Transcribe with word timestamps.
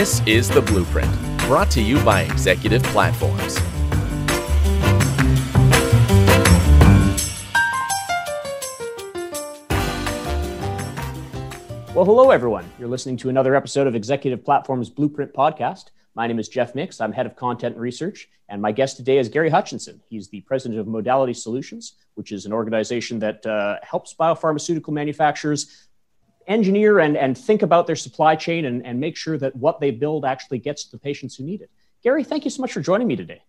This 0.00 0.22
is 0.24 0.48
The 0.48 0.62
Blueprint, 0.62 1.14
brought 1.40 1.70
to 1.72 1.82
you 1.82 2.02
by 2.02 2.22
Executive 2.22 2.82
Platforms. 2.84 3.60
Well, 11.94 12.06
hello, 12.06 12.30
everyone. 12.30 12.64
You're 12.78 12.88
listening 12.88 13.18
to 13.18 13.28
another 13.28 13.54
episode 13.54 13.86
of 13.86 13.94
Executive 13.94 14.42
Platforms 14.42 14.88
Blueprint 14.88 15.34
Podcast. 15.34 15.90
My 16.14 16.26
name 16.26 16.38
is 16.38 16.48
Jeff 16.48 16.74
Mix. 16.74 16.98
I'm 17.02 17.12
head 17.12 17.26
of 17.26 17.36
content 17.36 17.74
and 17.74 17.82
research. 17.82 18.30
And 18.48 18.62
my 18.62 18.72
guest 18.72 18.96
today 18.96 19.18
is 19.18 19.28
Gary 19.28 19.50
Hutchinson. 19.50 20.00
He's 20.08 20.28
the 20.28 20.40
president 20.40 20.80
of 20.80 20.88
Modality 20.88 21.34
Solutions, 21.34 21.96
which 22.14 22.32
is 22.32 22.46
an 22.46 22.54
organization 22.54 23.18
that 23.18 23.44
uh, 23.44 23.76
helps 23.82 24.14
biopharmaceutical 24.14 24.94
manufacturers 24.94 25.88
engineer 26.46 26.98
and, 26.98 27.16
and 27.16 27.36
think 27.36 27.62
about 27.62 27.86
their 27.86 27.96
supply 27.96 28.36
chain 28.36 28.64
and, 28.64 28.84
and 28.84 28.98
make 28.98 29.16
sure 29.16 29.38
that 29.38 29.54
what 29.56 29.80
they 29.80 29.90
build 29.90 30.24
actually 30.24 30.58
gets 30.58 30.84
to 30.84 30.90
the 30.90 30.98
patients 30.98 31.36
who 31.36 31.44
need 31.44 31.60
it. 31.60 31.70
Gary, 32.02 32.24
thank 32.24 32.44
you 32.44 32.50
so 32.50 32.62
much 32.62 32.72
for 32.72 32.80
joining 32.80 33.06
me 33.06 33.16
today. 33.16 33.42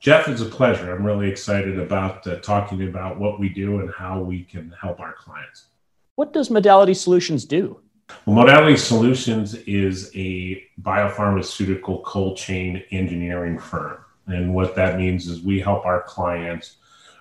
Jeff, 0.00 0.28
it's 0.28 0.40
a 0.40 0.46
pleasure. 0.46 0.94
I'm 0.94 1.04
really 1.04 1.28
excited 1.28 1.78
about 1.78 2.24
uh, 2.26 2.36
talking 2.36 2.86
about 2.86 3.18
what 3.18 3.40
we 3.40 3.48
do 3.48 3.80
and 3.80 3.90
how 3.92 4.20
we 4.20 4.44
can 4.44 4.72
help 4.80 5.00
our 5.00 5.14
clients. 5.14 5.66
What 6.14 6.32
does 6.32 6.50
Modality 6.50 6.94
Solutions 6.94 7.44
do? 7.44 7.80
Well, 8.24 8.36
Modality 8.36 8.76
Solutions 8.76 9.54
is 9.54 10.10
a 10.14 10.62
biopharmaceutical 10.82 12.04
cold 12.04 12.36
chain 12.36 12.82
engineering 12.90 13.58
firm. 13.58 13.98
And 14.26 14.54
what 14.54 14.76
that 14.76 14.98
means 14.98 15.26
is 15.26 15.42
we 15.42 15.60
help 15.60 15.84
our 15.84 16.02
clients 16.02 16.76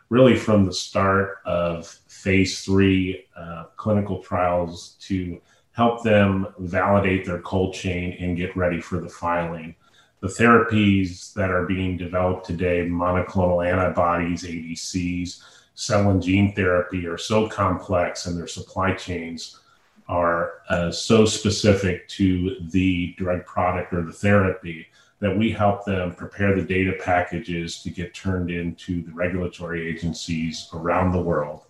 really 0.09 0.35
from 0.35 0.65
the 0.65 0.73
start 0.73 1.39
of 1.45 1.87
phase 2.07 2.63
three 2.63 3.25
uh, 3.35 3.65
clinical 3.75 4.21
trials 4.21 4.95
to 5.01 5.39
help 5.73 6.03
them 6.03 6.47
validate 6.59 7.25
their 7.25 7.41
cold 7.41 7.73
chain 7.73 8.15
and 8.19 8.37
get 8.37 8.55
ready 8.55 8.81
for 8.81 8.99
the 8.99 9.09
filing. 9.09 9.75
The 10.21 10.27
therapies 10.27 11.33
that 11.33 11.51
are 11.51 11.65
being 11.65 11.97
developed 11.97 12.45
today, 12.45 12.87
monoclonal 12.87 13.65
antibodies, 13.67 14.43
ADCs, 14.43 15.43
cell 15.75 16.09
and 16.09 16.23
gene 16.23 16.55
therapy 16.55 17.05
are 17.05 17.19
so 17.19 17.47
complex 17.47 18.25
and 18.25 18.35
their 18.35 18.47
supply 18.47 18.93
chains 18.93 19.59
are 20.07 20.53
uh, 20.69 20.89
so 20.89 21.25
specific 21.25 22.07
to 22.07 22.57
the 22.71 23.13
drug 23.17 23.45
product 23.45 23.93
or 23.93 24.01
the 24.01 24.11
therapy 24.11 24.87
that 25.19 25.35
we 25.35 25.51
help 25.51 25.83
them 25.85 26.13
prepare 26.13 26.55
the 26.55 26.61
data 26.61 26.93
packages 27.03 27.81
to 27.81 27.89
get 27.89 28.13
turned 28.13 28.51
into 28.51 29.01
the 29.03 29.11
regulatory 29.11 29.87
agencies 29.87 30.69
around 30.73 31.11
the 31.11 31.21
world 31.21 31.65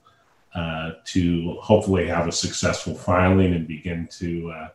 uh, 0.54 0.92
to 1.06 1.58
hopefully 1.62 2.08
have 2.08 2.28
a 2.28 2.32
successful 2.32 2.94
filing 2.94 3.54
and 3.54 3.68
begin 3.68 4.08
to 4.12 4.52
uh, 4.52 4.68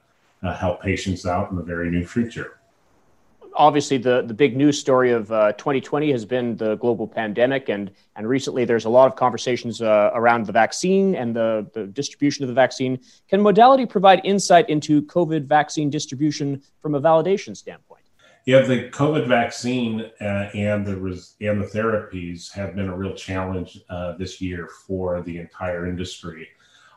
uh 0.42 0.54
help 0.56 0.82
patients 0.82 1.26
out 1.26 1.50
in 1.50 1.56
the 1.56 1.62
very 1.62 1.90
near 1.90 2.06
future. 2.06 2.58
Obviously 3.54 3.98
the, 3.98 4.22
the 4.22 4.32
big 4.32 4.56
news 4.56 4.78
story 4.78 5.10
of 5.10 5.30
uh, 5.30 5.52
2020 5.52 6.10
has 6.10 6.24
been 6.24 6.56
the 6.56 6.76
global 6.76 7.06
pandemic 7.06 7.68
and, 7.68 7.90
and 8.16 8.26
recently 8.26 8.64
there's 8.64 8.86
a 8.86 8.88
lot 8.88 9.06
of 9.06 9.14
conversations 9.14 9.82
uh, 9.82 10.10
around 10.14 10.46
the 10.46 10.52
vaccine 10.52 11.14
and 11.14 11.36
the, 11.36 11.66
the 11.74 11.86
distribution 11.88 12.44
of 12.44 12.48
the 12.48 12.54
vaccine. 12.54 12.98
Can 13.28 13.42
modality 13.42 13.84
provide 13.84 14.22
insight 14.24 14.70
into 14.70 15.02
covid 15.02 15.44
vaccine 15.44 15.90
distribution 15.90 16.62
from 16.80 16.94
a 16.94 17.00
validation 17.00 17.54
standpoint 17.54 17.91
yeah 18.44 18.60
the 18.62 18.88
covid 18.90 19.26
vaccine 19.26 20.10
uh, 20.20 20.50
and 20.54 20.86
the 20.86 20.96
res- 20.96 21.34
and 21.40 21.62
the 21.62 21.66
therapies 21.66 22.50
have 22.52 22.74
been 22.74 22.88
a 22.88 22.96
real 22.96 23.14
challenge 23.14 23.78
uh, 23.90 24.12
this 24.16 24.40
year 24.40 24.68
for 24.86 25.22
the 25.22 25.38
entire 25.38 25.86
industry 25.86 26.48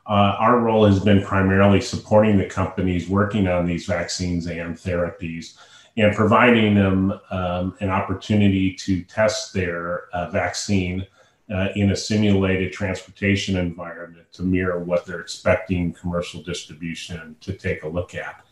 uh, 0.08 0.36
our 0.40 0.60
role 0.60 0.86
has 0.86 1.00
been 1.00 1.24
primarily 1.24 1.82
supporting 1.82 2.38
the 2.38 2.46
companies 2.46 3.10
working 3.10 3.48
on 3.48 3.66
these 3.66 3.86
vaccines 3.86 4.48
and 4.48 4.76
therapies 4.76 5.58
and 5.98 6.16
providing 6.16 6.76
them 6.76 7.20
um, 7.32 7.76
an 7.80 7.90
opportunity 7.90 8.74
to 8.74 9.02
test 9.04 9.54
their 9.54 10.08
uh, 10.14 10.30
vaccine 10.30 11.06
uh, 11.54 11.70
in 11.76 11.92
a 11.92 11.96
simulated 11.96 12.74
transportation 12.74 13.56
environment 13.58 14.26
to 14.34 14.44
mirror 14.44 14.84
what 14.84 15.06
they're 15.06 15.22
expecting 15.22 15.94
commercial 15.94 16.42
distribution 16.42 17.36
to 17.40 17.54
take 17.54 17.84
a 17.84 17.88
look 17.88 18.16
at. 18.16 18.45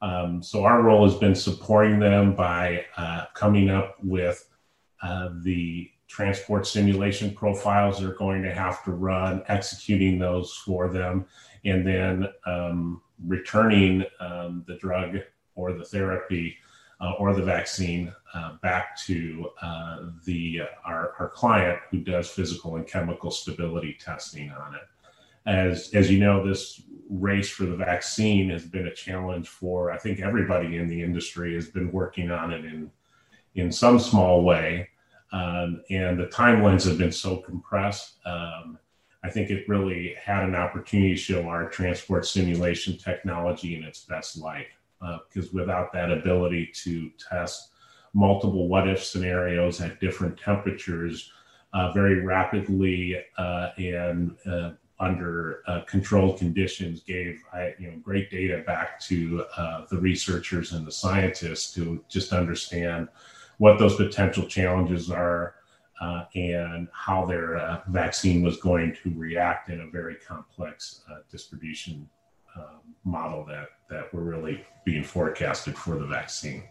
Um, 0.00 0.42
so 0.42 0.64
our 0.64 0.82
role 0.82 1.08
has 1.08 1.18
been 1.18 1.34
supporting 1.34 1.98
them 1.98 2.34
by 2.34 2.84
uh, 2.96 3.26
coming 3.34 3.68
up 3.68 3.96
with 4.02 4.48
uh, 5.02 5.30
the 5.42 5.90
transport 6.06 6.66
simulation 6.66 7.32
profiles 7.34 8.00
they're 8.00 8.14
going 8.14 8.42
to 8.42 8.54
have 8.54 8.82
to 8.84 8.92
run, 8.92 9.42
executing 9.48 10.18
those 10.18 10.54
for 10.64 10.88
them, 10.88 11.26
and 11.64 11.86
then 11.86 12.28
um, 12.46 13.02
returning 13.26 14.04
um, 14.20 14.64
the 14.66 14.76
drug 14.76 15.18
or 15.54 15.72
the 15.72 15.84
therapy 15.84 16.56
uh, 17.00 17.12
or 17.18 17.34
the 17.34 17.42
vaccine 17.42 18.12
uh, 18.34 18.54
back 18.62 18.96
to 18.98 19.50
uh, 19.62 20.06
the 20.24 20.62
our, 20.84 21.14
our 21.18 21.28
client 21.28 21.78
who 21.90 21.98
does 21.98 22.28
physical 22.28 22.76
and 22.76 22.86
chemical 22.86 23.30
stability 23.30 23.96
testing 24.00 24.50
on 24.50 24.74
it. 24.74 24.82
As, 25.46 25.90
as 25.94 26.10
you 26.10 26.18
know, 26.18 26.46
this 26.46 26.82
race 27.08 27.48
for 27.48 27.64
the 27.64 27.76
vaccine 27.76 28.50
has 28.50 28.64
been 28.64 28.86
a 28.86 28.94
challenge 28.94 29.48
for 29.48 29.90
I 29.90 29.98
think 29.98 30.20
everybody 30.20 30.76
in 30.76 30.88
the 30.88 31.02
industry 31.02 31.54
has 31.54 31.68
been 31.68 31.90
working 31.90 32.30
on 32.30 32.52
it 32.52 32.64
in 32.64 32.90
in 33.54 33.72
some 33.72 33.98
small 33.98 34.44
way, 34.44 34.88
um, 35.32 35.82
and 35.90 36.18
the 36.18 36.26
timelines 36.26 36.86
have 36.86 36.98
been 36.98 37.10
so 37.10 37.38
compressed. 37.38 38.18
Um, 38.24 38.78
I 39.24 39.30
think 39.30 39.50
it 39.50 39.68
really 39.68 40.14
had 40.22 40.44
an 40.44 40.54
opportunity 40.54 41.14
to 41.14 41.20
show 41.20 41.48
our 41.48 41.68
transport 41.68 42.24
simulation 42.24 42.96
technology 42.96 43.76
in 43.76 43.82
its 43.82 44.04
best 44.04 44.38
light 44.38 44.68
because 45.00 45.46
uh, 45.46 45.52
without 45.52 45.92
that 45.92 46.12
ability 46.12 46.70
to 46.84 47.10
test 47.30 47.72
multiple 48.14 48.68
what 48.68 48.88
if 48.88 49.02
scenarios 49.02 49.80
at 49.80 50.00
different 50.00 50.38
temperatures 50.38 51.30
uh, 51.72 51.92
very 51.92 52.24
rapidly 52.24 53.16
uh, 53.36 53.68
and 53.76 54.36
uh, 54.50 54.70
under 55.00 55.62
uh, 55.68 55.82
controlled 55.82 56.38
conditions 56.38 57.00
gave 57.00 57.42
you 57.78 57.90
know 57.90 57.96
great 58.02 58.30
data 58.30 58.62
back 58.66 59.00
to 59.00 59.44
uh, 59.56 59.84
the 59.90 59.96
researchers 59.96 60.72
and 60.72 60.86
the 60.86 60.92
scientists 60.92 61.72
to 61.74 62.04
just 62.08 62.32
understand 62.32 63.08
what 63.58 63.78
those 63.78 63.96
potential 63.96 64.44
challenges 64.44 65.10
are 65.10 65.54
and 66.34 66.88
how 66.92 67.26
their 67.26 67.82
vaccine 67.88 68.42
was 68.42 68.56
going 68.58 68.96
to 69.02 69.12
react 69.16 69.68
in 69.68 69.80
a 69.80 69.90
very 69.90 70.14
complex 70.16 71.02
distribution 71.30 72.08
um, 72.56 72.80
model 73.04 73.44
that 73.44 73.68
that 73.88 74.12
we're 74.12 74.22
really 74.22 74.64
being 74.84 75.02
forecasted 75.02 75.76
for 75.76 75.96
the 75.96 76.06
vaccine. 76.06 76.62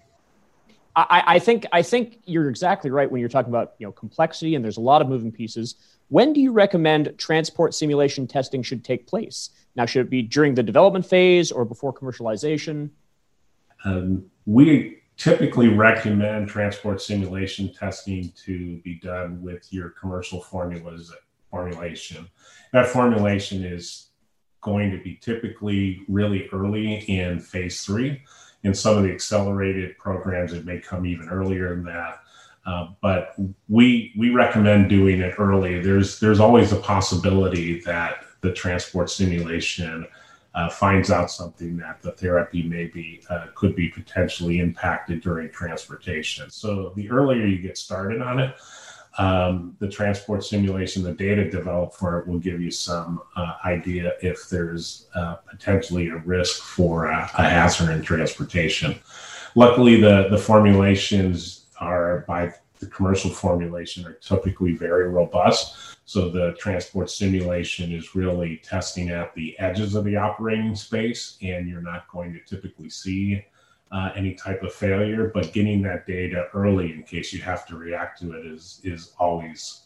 I, 0.96 1.24
I, 1.28 1.40
think 1.40 1.66
I 1.72 1.84
think 1.84 2.20
you're 2.26 2.50
exactly 2.50 2.90
right 2.90 3.10
when 3.10 3.20
you're 3.20 3.30
talking 3.30 3.52
about 3.52 3.74
you 3.78 3.86
know 3.86 3.92
complexity 3.92 4.56
and 4.56 4.64
there's 4.64 4.78
a 4.78 4.82
lot 4.82 5.02
of 5.02 5.08
moving 5.08 5.32
pieces. 5.32 5.76
When 6.10 6.32
do 6.32 6.40
you 6.40 6.52
recommend 6.52 7.14
transport 7.18 7.74
simulation 7.74 8.28
testing 8.28 8.64
should 8.64 8.84
take 8.84 9.08
place? 9.08 9.50
Now, 9.76 9.86
should 9.86 10.06
it 10.06 10.10
be 10.10 10.22
during 10.22 10.56
the 10.56 10.64
development 10.64 11.06
phase 11.06 11.52
or 11.52 11.66
before 11.66 11.94
commercialization? 11.94 12.90
Um, 13.84 14.26
we 14.46 15.00
typically 15.18 15.68
recommend 15.68 16.48
transport 16.48 17.02
simulation 17.02 17.74
testing 17.74 18.32
to 18.46 18.78
be 18.78 19.00
done 19.00 19.42
with 19.42 19.68
your 19.72 19.90
commercial 19.90 20.42
formulas 20.42 21.14
formulation. 21.50 22.28
That 22.72 22.88
formulation 22.88 23.64
is 23.64 24.10
going 24.62 24.92
to 24.92 25.02
be 25.02 25.16
typically 25.16 26.02
really 26.08 26.48
early 26.54 26.96
in 27.10 27.40
phase 27.40 27.84
three. 27.84 28.22
In 28.64 28.74
some 28.74 28.98
of 28.98 29.04
the 29.04 29.12
accelerated 29.12 29.98
programs, 29.98 30.54
it 30.54 30.66
may 30.66 30.80
come 30.80 31.06
even 31.06 31.30
earlier 31.30 31.70
than 31.70 31.86
that. 31.86 32.20
Uh, 32.68 32.90
but 33.02 33.34
we 33.70 34.14
we 34.18 34.30
recommend 34.30 34.90
doing 34.90 35.22
it 35.22 35.36
early. 35.40 35.80
There's 35.80 36.20
there's 36.20 36.42
always 36.42 36.74
a 36.74 36.76
possibility 36.76 37.80
that 37.82 38.26
the 38.42 38.52
transport 38.52 39.10
simulation 39.10 40.06
uh, 40.54 40.70
finds 40.70 41.10
out 41.10 41.32
something 41.32 41.78
that 41.78 42.02
the 42.02 42.12
therapy 42.12 42.64
maybe 42.64 43.22
uh, 43.30 43.48
could 43.56 43.76
be 43.76 43.88
potentially 43.88 44.60
impacted 44.60 45.22
during 45.22 45.50
transportation. 45.50 46.50
So 46.50 46.92
the 46.96 47.10
earlier 47.10 47.46
you 47.46 47.60
get 47.60 47.78
started 47.78 48.22
on 48.22 48.40
it, 48.40 48.56
um, 49.18 49.76
the 49.80 49.88
transport 49.88 50.44
simulation, 50.44 51.04
the 51.04 51.14
data 51.14 51.50
developed 51.50 51.96
for 51.96 52.20
it 52.20 52.28
will 52.28 52.40
give 52.40 52.62
you 52.62 52.72
some 52.72 53.22
uh, 53.36 53.54
idea 53.66 54.14
if 54.22 54.50
there's 54.50 55.08
uh, 55.16 55.36
potentially 55.36 56.10
a 56.10 56.18
risk 56.18 56.62
for 56.62 57.06
a, 57.06 57.30
a, 57.38 57.44
hazard 57.44 57.92
in 57.92 58.02
transportation. 58.02 59.00
Luckily, 59.56 60.00
the, 60.00 60.28
the 60.30 60.38
formulations 60.38 61.66
are 61.80 62.26
by 62.28 62.54
the 62.80 62.88
commercial 62.88 63.30
formulation 63.30 64.06
are 64.06 64.14
typically 64.14 64.74
very 64.74 65.10
robust. 65.10 65.98
So 66.06 66.30
the 66.30 66.56
transport 66.60 67.10
simulation 67.10 67.92
is 67.92 68.16
really 68.16 68.58
testing 68.64 69.10
at 69.10 69.34
the 69.36 69.58
edges 69.60 69.96
of 69.96 70.06
the 70.06 70.16
operating 70.16 70.76
space, 70.76 71.38
and 71.42 71.68
you're 71.68 71.82
not 71.82 72.08
going 72.10 72.34
to 72.34 72.40
typically 72.40 72.90
see 72.90 73.44
uh, 73.92 74.12
any 74.16 74.34
type 74.34 74.64
of 74.64 74.74
failure, 74.74 75.32
but 75.34 75.54
getting 75.54 75.82
that 75.82 76.06
data 76.06 76.48
early 76.54 76.94
in 76.94 77.04
case 77.04 77.34
you 77.34 77.42
have 77.42 77.66
to 77.68 77.78
react 77.78 78.20
to 78.20 78.34
it 78.34 78.46
is 78.46 78.82
is 78.84 79.14
always 79.20 79.84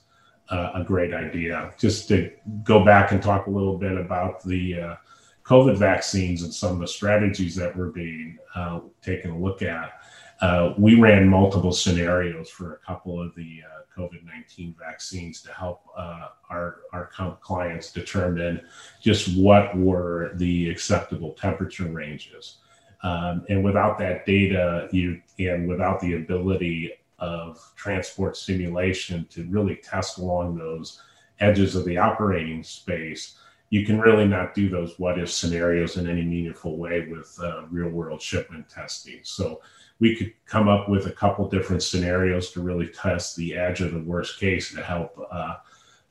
uh, 0.49 0.71
a 0.75 0.83
great 0.83 1.13
idea. 1.13 1.73
Just 1.77 2.07
to 2.09 2.31
go 2.63 2.83
back 2.83 3.11
and 3.11 3.21
talk 3.21 3.47
a 3.47 3.51
little 3.51 3.77
bit 3.77 3.97
about 3.97 4.43
the 4.43 4.79
uh, 4.79 4.95
COVID 5.43 5.77
vaccines 5.77 6.43
and 6.43 6.53
some 6.53 6.73
of 6.73 6.79
the 6.79 6.87
strategies 6.87 7.55
that 7.55 7.75
were 7.75 7.89
being 7.91 8.37
uh, 8.55 8.81
taken 9.01 9.31
a 9.31 9.37
look 9.37 9.61
at, 9.61 10.00
uh, 10.41 10.73
we 10.77 10.99
ran 10.99 11.27
multiple 11.27 11.71
scenarios 11.71 12.49
for 12.49 12.73
a 12.73 12.77
couple 12.77 13.21
of 13.21 13.33
the 13.35 13.61
uh, 13.63 13.99
COVID 13.99 14.25
19 14.25 14.75
vaccines 14.79 15.41
to 15.43 15.51
help 15.53 15.83
uh, 15.95 16.29
our, 16.49 16.77
our 16.93 17.11
clients 17.41 17.91
determine 17.91 18.61
just 19.01 19.37
what 19.37 19.77
were 19.77 20.31
the 20.35 20.69
acceptable 20.69 21.33
temperature 21.33 21.85
ranges. 21.85 22.57
Um, 23.03 23.45
and 23.49 23.63
without 23.63 23.99
that 23.99 24.25
data, 24.25 24.87
you 24.91 25.21
and 25.39 25.67
without 25.67 25.99
the 25.99 26.15
ability 26.15 26.93
of 27.19 27.59
transport 27.75 28.35
simulation 28.35 29.27
to 29.29 29.45
really 29.49 29.75
test 29.75 30.17
along 30.17 30.57
those 30.57 31.01
edges 31.39 31.75
of 31.75 31.85
the 31.85 31.97
operating 31.97 32.63
space, 32.63 33.37
you 33.69 33.85
can 33.85 33.99
really 33.99 34.27
not 34.27 34.53
do 34.53 34.69
those 34.69 34.97
what 34.97 35.19
if 35.19 35.31
scenarios 35.31 35.97
in 35.97 36.09
any 36.09 36.23
meaningful 36.23 36.77
way 36.77 37.07
with 37.09 37.37
uh, 37.41 37.63
real 37.69 37.89
world 37.89 38.21
shipment 38.21 38.67
testing. 38.69 39.19
So 39.23 39.61
we 40.01 40.15
could 40.15 40.33
come 40.47 40.67
up 40.67 40.89
with 40.89 41.05
a 41.05 41.11
couple 41.11 41.47
different 41.47 41.83
scenarios 41.83 42.51
to 42.51 42.59
really 42.59 42.87
test 42.87 43.35
the 43.35 43.55
edge 43.55 43.81
of 43.81 43.93
the 43.93 43.99
worst 43.99 44.39
case 44.39 44.73
to 44.73 44.81
help 44.81 45.15
uh, 45.31 45.55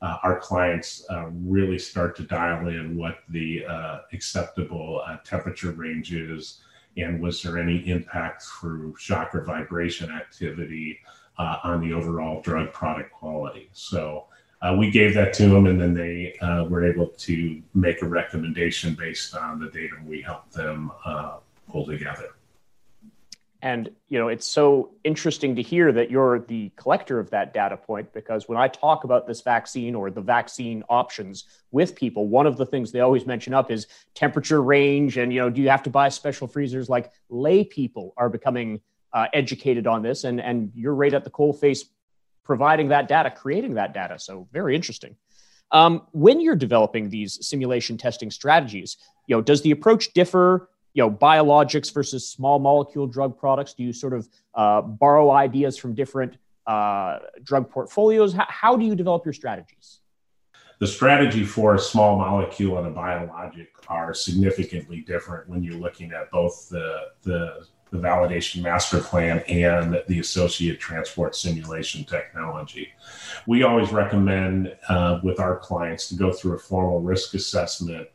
uh, 0.01 0.17
our 0.23 0.39
clients 0.39 1.05
uh, 1.11 1.25
really 1.43 1.77
start 1.77 2.15
to 2.15 2.23
dial 2.23 2.69
in 2.69 2.97
what 2.97 3.17
the 3.29 3.63
uh, 3.65 3.99
acceptable 4.13 5.01
uh, 5.05 5.17
temperature 5.25 5.71
range 5.71 6.13
is 6.13 6.61
and 6.97 7.21
was 7.21 7.43
there 7.43 7.59
any 7.59 7.77
impact 7.89 8.43
through 8.43 8.95
shock 8.97 9.35
or 9.35 9.43
vibration 9.43 10.09
activity 10.09 10.97
uh, 11.37 11.57
on 11.63 11.81
the 11.81 11.93
overall 11.93 12.41
drug 12.41 12.71
product 12.71 13.11
quality. 13.11 13.69
So 13.73 14.25
we 14.77 14.89
gave 14.89 15.13
that 15.15 15.33
to 15.33 15.49
them 15.49 15.65
and 15.65 15.81
then 15.81 15.93
they 15.93 16.35
were 16.69 16.85
able 16.85 17.07
to 17.07 17.61
make 17.73 18.01
a 18.01 18.07
recommendation 18.07 18.93
based 18.93 19.35
on 19.35 19.59
the 19.59 19.69
data 19.69 19.95
we 20.05 20.21
helped 20.21 20.53
them 20.53 20.91
pull 21.67 21.85
together. 21.85 22.35
And 23.61 23.91
you 24.09 24.17
know, 24.17 24.27
it's 24.27 24.47
so 24.47 24.91
interesting 25.03 25.55
to 25.55 25.61
hear 25.61 25.91
that 25.91 26.09
you're 26.09 26.39
the 26.39 26.71
collector 26.75 27.19
of 27.19 27.29
that 27.29 27.53
data 27.53 27.77
point 27.77 28.11
because 28.11 28.49
when 28.49 28.57
I 28.57 28.67
talk 28.67 29.03
about 29.03 29.27
this 29.27 29.41
vaccine 29.41 29.93
or 29.93 30.09
the 30.09 30.21
vaccine 30.21 30.83
options 30.89 31.45
with 31.69 31.95
people, 31.95 32.27
one 32.27 32.47
of 32.47 32.57
the 32.57 32.65
things 32.65 32.91
they 32.91 33.01
always 33.01 33.27
mention 33.27 33.53
up 33.53 33.69
is 33.69 33.85
temperature 34.15 34.63
range, 34.63 35.17
and 35.17 35.31
you 35.31 35.39
know, 35.39 35.49
do 35.49 35.61
you 35.61 35.69
have 35.69 35.83
to 35.83 35.91
buy 35.91 36.09
special 36.09 36.47
freezers? 36.47 36.89
Like 36.89 37.11
lay 37.29 37.63
people 37.63 38.13
are 38.17 38.29
becoming 38.29 38.81
uh, 39.13 39.27
educated 39.33 39.85
on 39.85 40.01
this, 40.01 40.23
and 40.23 40.41
and 40.41 40.71
you're 40.73 40.95
right 40.95 41.13
at 41.13 41.23
the 41.23 41.29
coal 41.29 41.53
face, 41.53 41.85
providing 42.43 42.87
that 42.87 43.07
data, 43.07 43.29
creating 43.29 43.75
that 43.75 43.93
data. 43.93 44.17
So 44.17 44.47
very 44.51 44.75
interesting. 44.75 45.15
Um, 45.71 46.07
when 46.11 46.41
you're 46.41 46.55
developing 46.55 47.09
these 47.09 47.45
simulation 47.47 47.97
testing 47.97 48.31
strategies, 48.31 48.97
you 49.27 49.35
know, 49.35 49.41
does 49.41 49.61
the 49.61 49.71
approach 49.71 50.13
differ 50.13 50.69
you 50.93 51.03
know 51.03 51.09
biologics 51.09 51.93
versus 51.93 52.27
small 52.27 52.59
molecule 52.59 53.07
drug 53.07 53.37
products? 53.37 53.73
Do 53.73 53.83
you 53.83 53.93
sort 53.93 54.13
of 54.13 54.27
uh, 54.53 54.81
borrow 54.81 55.31
ideas 55.31 55.77
from 55.77 55.93
different 55.93 56.37
uh, 56.67 57.19
drug 57.43 57.69
portfolios? 57.69 58.33
How, 58.33 58.45
how 58.47 58.77
do 58.77 58.85
you 58.85 58.95
develop 58.95 59.25
your 59.25 59.33
strategies? 59.33 59.99
The 60.79 60.87
strategy 60.87 61.43
for 61.43 61.75
a 61.75 61.79
small 61.79 62.17
molecule 62.17 62.79
and 62.79 62.87
a 62.87 62.89
biologic 62.89 63.69
are 63.87 64.15
significantly 64.15 65.01
different 65.01 65.47
when 65.47 65.63
you're 65.63 65.79
looking 65.79 66.11
at 66.11 66.31
both 66.31 66.69
the, 66.69 67.09
the, 67.21 67.67
the 67.91 67.99
validation 67.99 68.63
master 68.63 68.99
plan 68.99 69.43
and 69.47 70.01
the 70.07 70.19
associated 70.19 70.79
transport 70.79 71.35
simulation 71.35 72.03
technology. 72.03 72.89
We 73.45 73.61
always 73.61 73.91
recommend 73.91 74.75
uh, 74.89 75.19
with 75.21 75.39
our 75.39 75.57
clients 75.57 76.09
to 76.09 76.15
go 76.15 76.31
through 76.31 76.55
a 76.55 76.59
formal 76.59 76.99
risk 76.99 77.35
assessment 77.35 78.07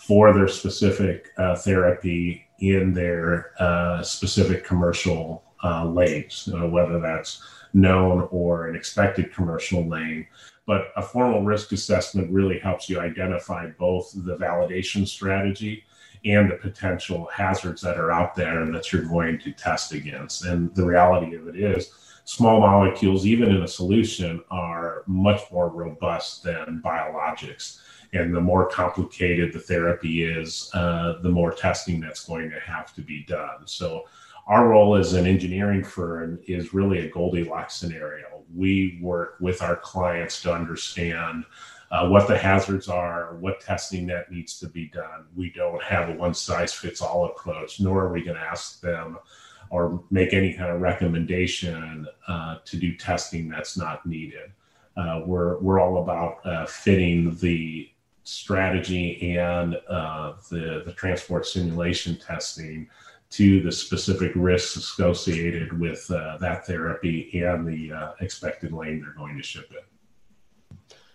for 0.00 0.32
their 0.32 0.48
specific 0.48 1.28
uh, 1.36 1.54
therapy 1.54 2.48
in 2.60 2.94
their 2.94 3.52
uh, 3.60 4.02
specific 4.02 4.64
commercial 4.64 5.44
uh, 5.62 5.84
lanes, 5.84 6.48
whether 6.52 6.98
that's 6.98 7.42
known 7.74 8.26
or 8.30 8.68
an 8.68 8.74
expected 8.74 9.32
commercial 9.32 9.86
lane. 9.86 10.26
But 10.66 10.86
a 10.96 11.02
formal 11.02 11.42
risk 11.42 11.72
assessment 11.72 12.32
really 12.32 12.58
helps 12.58 12.88
you 12.88 12.98
identify 12.98 13.68
both 13.78 14.10
the 14.14 14.36
validation 14.38 15.06
strategy 15.06 15.84
and 16.24 16.50
the 16.50 16.56
potential 16.56 17.28
hazards 17.32 17.82
that 17.82 17.98
are 17.98 18.10
out 18.10 18.34
there 18.34 18.62
and 18.62 18.74
that 18.74 18.92
you're 18.92 19.02
going 19.02 19.38
to 19.40 19.52
test 19.52 19.92
against. 19.92 20.46
And 20.46 20.74
the 20.74 20.84
reality 20.84 21.36
of 21.36 21.46
it 21.46 21.56
is, 21.56 21.92
small 22.24 22.60
molecules, 22.60 23.26
even 23.26 23.50
in 23.50 23.62
a 23.62 23.68
solution, 23.68 24.42
are 24.50 25.02
much 25.06 25.42
more 25.52 25.68
robust 25.68 26.42
than 26.42 26.80
biologics 26.82 27.80
and 28.12 28.34
the 28.34 28.40
more 28.40 28.68
complicated 28.68 29.52
the 29.52 29.58
therapy 29.58 30.24
is, 30.24 30.70
uh, 30.74 31.20
the 31.22 31.28
more 31.28 31.52
testing 31.52 32.00
that's 32.00 32.24
going 32.24 32.50
to 32.50 32.60
have 32.60 32.94
to 32.94 33.02
be 33.02 33.24
done. 33.24 33.66
So, 33.66 34.04
our 34.46 34.68
role 34.68 34.96
as 34.96 35.12
an 35.12 35.26
engineering 35.26 35.84
firm 35.84 36.40
is 36.48 36.74
really 36.74 37.06
a 37.06 37.10
Goldilocks 37.10 37.76
scenario. 37.76 38.42
We 38.52 38.98
work 39.00 39.36
with 39.38 39.62
our 39.62 39.76
clients 39.76 40.42
to 40.42 40.52
understand 40.52 41.44
uh, 41.90 42.08
what 42.08 42.26
the 42.26 42.38
hazards 42.38 42.88
are, 42.88 43.36
what 43.36 43.60
testing 43.60 44.06
that 44.06 44.30
needs 44.30 44.58
to 44.60 44.68
be 44.68 44.88
done. 44.88 45.26
We 45.36 45.50
don't 45.50 45.82
have 45.82 46.08
a 46.08 46.12
one 46.12 46.34
size 46.34 46.72
fits 46.72 47.00
all 47.00 47.26
approach, 47.26 47.80
nor 47.80 48.04
are 48.04 48.12
we 48.12 48.24
going 48.24 48.36
to 48.36 48.42
ask 48.42 48.80
them 48.80 49.18
or 49.70 50.02
make 50.10 50.32
any 50.32 50.52
kind 50.52 50.70
of 50.70 50.80
recommendation 50.80 52.06
uh, 52.26 52.56
to 52.64 52.76
do 52.76 52.96
testing 52.96 53.48
that's 53.48 53.76
not 53.76 54.04
needed. 54.04 54.52
Uh, 54.96 55.22
we're, 55.24 55.58
we're 55.58 55.80
all 55.80 56.02
about 56.02 56.44
uh, 56.44 56.66
fitting 56.66 57.36
the 57.36 57.88
strategy 58.30 59.36
and 59.36 59.76
uh, 59.88 60.34
the, 60.50 60.82
the 60.86 60.92
transport 60.92 61.46
simulation 61.46 62.16
testing 62.16 62.88
to 63.30 63.60
the 63.62 63.70
specific 63.72 64.32
risks 64.34 64.76
associated 64.76 65.78
with 65.78 66.10
uh, 66.10 66.36
that 66.38 66.66
therapy 66.66 67.42
and 67.44 67.66
the 67.66 67.92
uh, 67.92 68.12
expected 68.20 68.72
lane 68.72 69.00
they're 69.00 69.14
going 69.14 69.36
to 69.36 69.42
ship 69.42 69.70
it. 69.70 69.84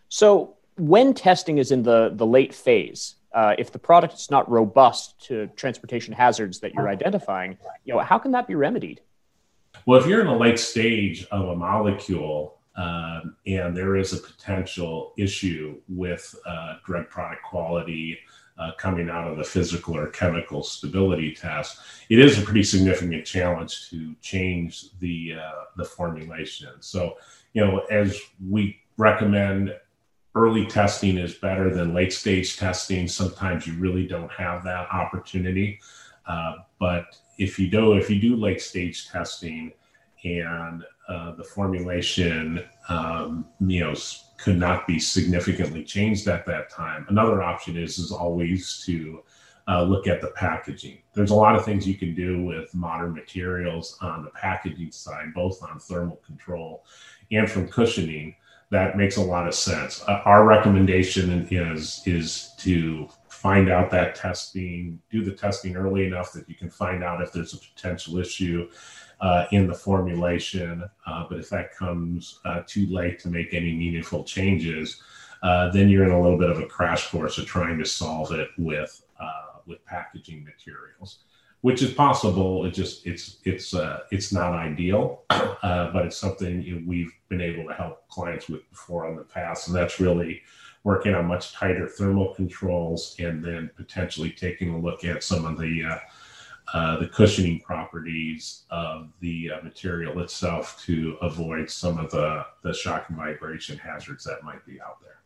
So, 0.10 0.56
when 0.78 1.14
testing 1.14 1.58
is 1.58 1.72
in 1.72 1.84
the, 1.84 2.12
the 2.14 2.26
late 2.26 2.54
phase, 2.54 3.16
uh, 3.34 3.56
if 3.58 3.72
the 3.72 3.80
product 3.80 4.14
is 4.16 4.30
not 4.30 4.50
robust 4.50 5.18
to 5.28 5.48
transportation 5.56 6.14
hazards 6.14 6.60
that 6.60 6.74
you're 6.74 6.90
identifying, 6.90 7.58
you 7.86 7.94
know, 7.94 8.00
how 8.02 8.18
can 8.18 8.32
that 8.32 8.46
be 8.46 8.56
remedied? 8.56 9.00
Well, 9.86 10.00
if 10.02 10.08
you're 10.08 10.20
in 10.20 10.28
a 10.28 10.38
late 10.38 10.60
stage 10.60 11.26
of 11.32 11.48
a 11.48 11.56
molecule, 11.56 12.55
um, 12.78 13.36
and 13.48 13.76
there 13.76 13.96
is 13.96 14.14
a 14.14 14.18
potential 14.18 15.14
issue 15.18 15.80
with 15.88 16.36
uh, 16.46 16.76
drug 16.86 17.10
product 17.10 17.44
quality 17.44 18.20
uh, 18.58 18.72
coming 18.78 19.10
out 19.10 19.30
of 19.30 19.38
the 19.38 19.44
physical 19.44 19.98
or 19.98 20.08
chemical 20.08 20.64
stability 20.64 21.34
test. 21.34 21.80
It 22.10 22.20
is 22.20 22.38
a 22.38 22.42
pretty 22.42 22.64
significant 22.64 23.26
challenge 23.26 23.90
to 23.90 24.16
change 24.22 24.98
the 25.00 25.36
uh, 25.42 25.64
the 25.78 25.86
formulation. 25.86 26.70
So, 26.80 27.18
you 27.54 27.66
know, 27.66 27.80
as 27.92 28.20
we 28.46 28.80
recommend, 28.98 29.74
early 30.36 30.66
testing 30.66 31.18
is 31.18 31.36
better 31.36 31.74
than 31.74 31.94
late 31.94 32.14
stage 32.14 32.58
testing. 32.58 33.08
Sometimes 33.08 33.68
you 33.68 33.74
really 33.74 34.08
don't 34.08 34.32
have 34.32 34.64
that 34.64 34.90
opportunity, 34.92 35.80
uh, 36.28 36.56
but 36.80 37.06
if 37.38 37.60
you 37.60 37.70
do 37.70 37.94
if 37.94 38.10
you 38.10 38.20
do 38.20 38.36
late 38.36 38.62
stage 38.62 39.10
testing 39.10 39.74
and 40.24 40.84
uh, 41.08 41.36
the 41.36 41.44
formulation, 41.44 42.64
um, 42.90 43.46
you 43.60 43.80
know, 43.82 43.94
could 44.38 44.58
not 44.58 44.88
be 44.88 45.00
significantly 45.00 45.84
changed 45.84 46.28
at 46.28 46.46
that 46.46 46.70
time. 46.70 47.06
Another 47.10 47.42
option 47.42 47.78
is 47.78 48.00
is 48.00 48.12
always 48.12 48.84
to 48.86 49.24
uh, 49.68 49.84
look 49.84 50.08
at 50.08 50.22
the 50.22 50.30
packaging. 50.30 50.98
There's 51.14 51.32
a 51.32 51.36
lot 51.36 51.56
of 51.56 51.66
things 51.66 51.88
you 51.88 51.96
can 51.96 52.14
do 52.14 52.44
with 52.44 52.74
modern 52.74 53.14
materials 53.14 53.98
on 54.02 54.24
the 54.24 54.32
packaging 54.32 54.92
side, 54.92 55.34
both 55.34 55.62
on 55.64 55.80
thermal 55.80 56.18
control 56.26 56.86
and 57.32 57.50
from 57.50 57.68
cushioning. 57.68 58.36
That 58.72 58.98
makes 58.98 59.18
a 59.18 59.22
lot 59.22 59.48
of 59.48 59.54
sense. 59.54 60.04
Uh, 60.08 60.22
our 60.26 60.44
recommendation 60.46 61.48
is 61.52 62.02
is 62.06 62.54
to 62.60 63.08
find 63.30 63.70
out 63.70 63.92
that 63.92 64.16
testing, 64.16 65.00
do 65.12 65.24
the 65.24 65.32
testing 65.32 65.76
early 65.76 66.08
enough 66.08 66.32
that 66.34 66.50
you 66.50 66.56
can 66.56 66.70
find 66.70 67.04
out 67.04 67.22
if 67.22 67.32
there's 67.32 67.54
a 67.54 67.60
potential 67.60 68.18
issue 68.18 68.68
uh, 69.22 69.46
in 69.52 69.68
the 69.68 69.74
formulation. 69.74 70.84
Uh, 71.06 71.26
but 71.30 71.40
if 71.40 71.50
that 71.50 71.76
comes 71.76 72.40
uh, 72.46 72.62
too 72.68 72.86
late 72.88 73.20
to 73.20 73.30
make 73.30 73.54
any 73.54 73.74
meaningful 73.74 74.24
changes, 74.24 75.02
uh, 75.44 75.70
then 75.72 75.90
you're 75.90 76.06
in 76.06 76.12
a 76.12 76.22
little 76.22 76.38
bit 76.38 76.50
of 76.50 76.60
a 76.60 76.66
crash 76.66 77.10
course 77.10 77.38
of 77.38 77.46
trying 77.46 77.78
to 77.78 77.86
solve 77.86 78.32
it 78.32 78.50
with 78.58 79.06
uh, 79.20 79.60
with 79.66 79.84
packaging 79.86 80.44
materials, 80.44 81.20
which 81.62 81.82
is 81.82 81.94
possible. 81.94 82.66
It 82.66 82.72
just 82.72 83.06
it's 83.06 83.38
it's 83.44 83.74
uh, 83.74 84.02
it's 84.12 84.32
not 84.32 84.54
ideal, 84.54 85.24
but 85.30 86.06
it's 86.06 86.18
something 86.18 86.84
we've 86.88 87.12
been 87.30 87.42
able 87.42 87.68
to 87.68 87.74
help 87.74 88.08
clients 88.08 88.50
with 88.50 88.70
before 88.70 89.08
in 89.10 89.16
the 89.16 89.24
past, 89.24 89.68
and 89.68 89.76
that's 89.76 90.00
really 90.00 90.42
working 90.84 91.16
on 91.16 91.26
much 91.26 91.52
tighter 91.52 91.88
thermal 91.88 92.34
controls 92.36 93.16
and 93.18 93.44
then 93.44 93.70
potentially 93.76 94.30
taking 94.30 94.70
a 94.70 94.80
look 94.80 95.04
at 95.04 95.24
some 95.24 95.44
of 95.44 95.58
the 95.58 95.84
uh, 96.74 96.98
the 96.98 97.08
cushioning 97.08 97.60
properties 97.60 98.64
of 98.72 99.10
the 99.20 99.52
uh, 99.52 99.64
material 99.64 100.20
itself 100.22 100.82
to 100.84 101.18
avoid 101.22 101.70
some 101.70 101.98
of 101.98 102.10
the, 102.12 102.46
the 102.64 102.74
shock 102.74 103.06
and 103.10 103.18
vibration 103.18 103.78
hazards 103.78 104.24
that 104.24 104.44
might 104.44 104.66
be 104.66 104.82
out 104.82 105.00
there. 105.02 105.20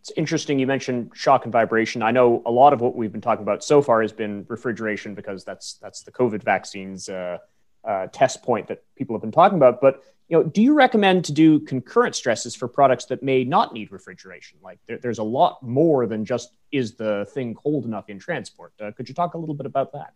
It's 0.00 0.12
interesting 0.16 0.58
you 0.58 0.66
mentioned 0.66 1.10
shock 1.14 1.44
and 1.44 1.52
vibration. 1.52 2.02
I 2.02 2.12
know 2.12 2.42
a 2.46 2.50
lot 2.50 2.72
of 2.72 2.80
what 2.80 2.94
we've 2.94 3.10
been 3.10 3.20
talking 3.20 3.42
about 3.42 3.64
so 3.64 3.82
far 3.82 4.02
has 4.02 4.12
been 4.12 4.44
refrigeration 4.48 5.14
because 5.14 5.44
that's 5.44 5.74
that's 5.74 6.02
the 6.02 6.12
COVID 6.12 6.44
vaccines 6.44 7.08
uh, 7.08 7.38
uh, 7.84 8.06
test 8.12 8.42
point 8.42 8.68
that 8.68 8.84
people 8.94 9.16
have 9.16 9.20
been 9.20 9.32
talking 9.32 9.56
about. 9.56 9.80
But 9.80 10.02
you 10.28 10.36
know, 10.36 10.42
do 10.42 10.60
you 10.60 10.74
recommend 10.74 11.24
to 11.26 11.32
do 11.32 11.60
concurrent 11.60 12.14
stresses 12.14 12.54
for 12.56 12.66
products 12.66 13.04
that 13.06 13.22
may 13.22 13.44
not 13.44 13.72
need 13.72 13.92
refrigeration? 13.92 14.58
Like 14.62 14.78
there, 14.86 14.98
there's 14.98 15.18
a 15.18 15.24
lot 15.24 15.62
more 15.62 16.06
than 16.06 16.24
just 16.24 16.56
is 16.72 16.94
the 16.94 17.26
thing 17.32 17.54
cold 17.54 17.84
enough 17.84 18.08
in 18.08 18.18
transport. 18.18 18.72
Uh, 18.80 18.90
could 18.90 19.08
you 19.08 19.14
talk 19.14 19.34
a 19.34 19.38
little 19.38 19.54
bit 19.54 19.66
about 19.66 19.92
that? 19.92 20.14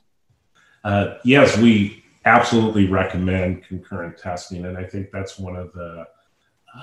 Uh, 0.83 1.19
yes, 1.25 1.57
we 1.57 2.03
absolutely 2.25 2.89
recommend 2.89 3.63
concurrent 3.63 4.19
testing, 4.19 4.65
and 4.65 4.77
I 4.77 4.85
think 4.85 5.11
that's 5.13 5.39
one 5.39 5.57
of 5.57 5.73
the 5.73 6.07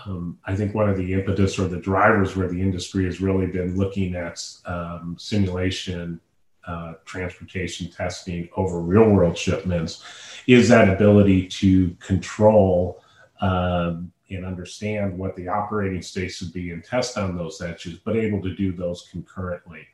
um, 0.05 0.38
I 0.46 0.55
think 0.55 0.75
one 0.75 0.89
of 0.89 0.98
the 0.98 1.13
impetus 1.13 1.57
or 1.57 1.67
the 1.67 1.77
drivers 1.77 2.36
where 2.36 2.50
the 2.50 2.62
industry 2.62 3.05
has 3.05 3.22
really 3.22 3.48
been 3.48 3.77
looking 3.77 4.15
at 4.15 4.43
um, 4.65 5.15
simulation, 5.17 6.19
uh, 6.67 6.96
transportation 7.05 7.89
testing 7.89 8.50
over 8.57 8.81
real 8.81 9.10
world 9.10 9.38
shipments 9.38 10.03
is 10.46 10.67
that 10.67 10.89
ability 10.89 11.48
to 11.48 11.91
control 12.01 13.01
um, 13.41 14.12
and 14.29 14.46
understand 14.46 15.17
what 15.17 15.36
the 15.36 15.48
operating 15.48 16.01
states 16.01 16.41
would 16.41 16.53
be 16.53 16.72
and 16.72 16.84
test 16.84 17.17
on 17.17 17.38
those 17.38 17.62
edges, 17.62 18.00
but 18.03 18.15
able 18.15 18.41
to 18.41 18.56
do 18.56 18.72
those 18.72 19.08
concurrently. 19.12 19.88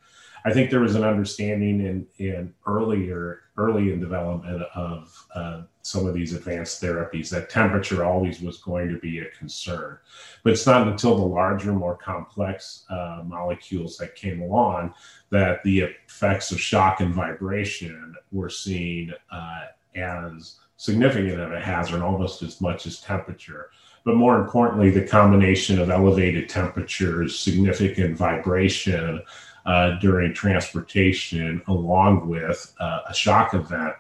I 0.45 0.51
think 0.51 0.69
there 0.69 0.81
was 0.81 0.95
an 0.95 1.03
understanding 1.03 1.85
in, 1.85 2.07
in 2.17 2.53
earlier 2.65 3.43
early 3.55 3.93
in 3.93 3.99
development 3.99 4.63
of 4.73 5.27
uh, 5.35 5.61
some 5.83 6.07
of 6.07 6.13
these 6.13 6.33
advanced 6.33 6.81
therapies 6.81 7.29
that 7.29 7.49
temperature 7.49 8.03
always 8.03 8.41
was 8.41 8.57
going 8.57 8.89
to 8.89 8.97
be 8.97 9.19
a 9.19 9.29
concern, 9.37 9.97
but 10.43 10.53
it's 10.53 10.65
not 10.65 10.87
until 10.87 11.15
the 11.15 11.25
larger, 11.25 11.71
more 11.71 11.95
complex 11.95 12.85
uh, 12.89 13.21
molecules 13.25 13.97
that 13.97 14.15
came 14.15 14.41
along 14.41 14.93
that 15.29 15.63
the 15.63 15.81
effects 15.81 16.51
of 16.51 16.59
shock 16.59 16.99
and 16.99 17.13
vibration 17.13 18.15
were 18.31 18.49
seen 18.49 19.13
uh, 19.31 19.65
as 19.95 20.59
significant 20.83 21.39
of 21.39 21.53
a 21.53 21.61
hazard, 21.61 22.01
almost 22.01 22.41
as 22.41 22.59
much 22.59 22.85
as 22.85 22.99
temperature. 22.99 23.69
But 24.03 24.15
more 24.17 24.37
importantly, 24.37 24.89
the 24.89 25.07
combination 25.07 25.79
of 25.79 25.89
elevated 25.89 26.49
temperatures, 26.49 27.39
significant 27.39 28.17
vibration, 28.17 29.21
uh, 29.65 29.91
during 29.99 30.33
transportation, 30.33 31.61
along 31.67 32.27
with 32.27 32.75
uh, 32.81 32.99
a 33.07 33.13
shock 33.13 33.53
event, 33.53 33.93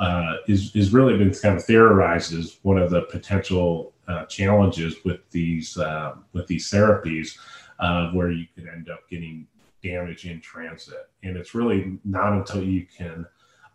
uh, 0.00 0.36
is, 0.48 0.74
is 0.74 0.94
really 0.94 1.18
been 1.18 1.34
kind 1.34 1.58
of 1.58 1.62
theorized 1.62 2.32
as 2.32 2.56
one 2.62 2.78
of 2.78 2.88
the 2.88 3.02
potential 3.02 3.92
uh, 4.08 4.24
challenges 4.24 4.94
with 5.04 5.20
these 5.32 5.76
uh, 5.76 6.14
with 6.32 6.46
these 6.46 6.70
therapies, 6.70 7.36
uh, 7.78 8.10
where 8.12 8.30
you 8.30 8.46
could 8.54 8.66
end 8.68 8.88
up 8.88 9.00
getting 9.10 9.46
damage 9.82 10.24
in 10.24 10.40
transit. 10.40 11.10
And 11.24 11.36
it's 11.36 11.54
really 11.54 11.98
not 12.06 12.32
until 12.32 12.62
you 12.62 12.86
can 12.86 13.26